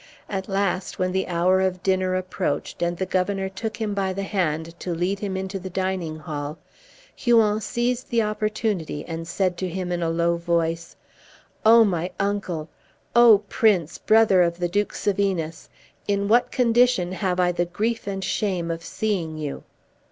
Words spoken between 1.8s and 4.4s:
dinner approached, and the Governor took him by the